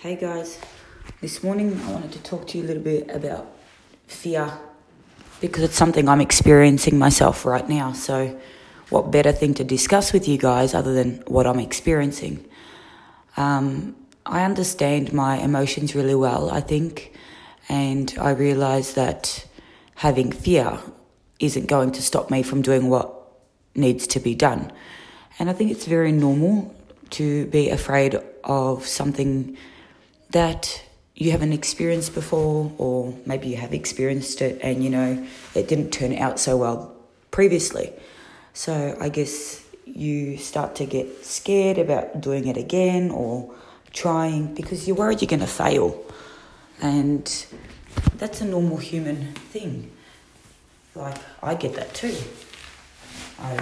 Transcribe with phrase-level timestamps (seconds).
[0.00, 0.58] Hey guys,
[1.20, 3.46] this morning I wanted to talk to you a little bit about
[4.06, 4.50] fear
[5.42, 7.92] because it's something I'm experiencing myself right now.
[7.92, 8.40] So,
[8.88, 12.48] what better thing to discuss with you guys other than what I'm experiencing?
[13.36, 13.94] Um,
[14.24, 17.12] I understand my emotions really well, I think,
[17.68, 19.46] and I realize that
[19.96, 20.78] having fear
[21.40, 23.12] isn't going to stop me from doing what
[23.74, 24.72] needs to be done.
[25.38, 26.74] And I think it's very normal
[27.10, 29.58] to be afraid of something
[30.30, 30.82] that
[31.14, 35.90] you haven't experienced before, or maybe you have experienced it and you know it didn't
[35.90, 36.94] turn out so well
[37.30, 37.92] previously.
[38.54, 43.54] So I guess you start to get scared about doing it again or
[43.92, 46.02] trying because you're worried you're going to fail.
[46.80, 47.24] And
[48.16, 49.90] that's a normal human thing.
[50.94, 52.16] Like, I get that too.
[53.38, 53.60] I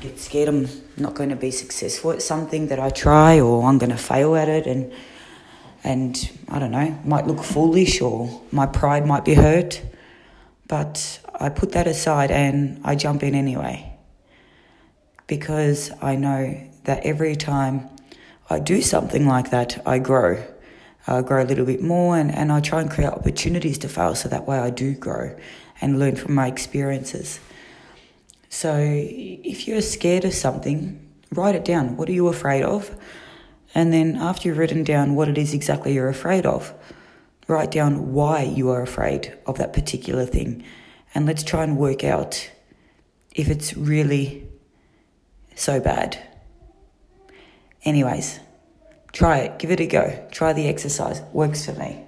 [0.00, 3.78] get scared I'm not going to be successful at something that I try or I'm
[3.78, 4.92] going to fail at it and
[5.82, 9.82] and I don't know, might look foolish or my pride might be hurt.
[10.68, 13.92] But I put that aside and I jump in anyway.
[15.26, 17.88] Because I know that every time
[18.48, 20.42] I do something like that, I grow.
[21.06, 24.14] I grow a little bit more and, and I try and create opportunities to fail
[24.14, 25.36] so that way I do grow
[25.80, 27.40] and learn from my experiences.
[28.48, 31.00] So if you're scared of something,
[31.32, 31.96] write it down.
[31.96, 32.94] What are you afraid of?
[33.74, 36.74] And then after you've written down what it is exactly you're afraid of,
[37.46, 40.64] write down why you are afraid of that particular thing.
[41.14, 42.50] And let's try and work out
[43.34, 44.48] if it's really
[45.54, 46.18] so bad.
[47.84, 48.40] Anyways,
[49.12, 50.26] try it, give it a go.
[50.30, 51.20] Try the exercise.
[51.32, 52.04] Works for me.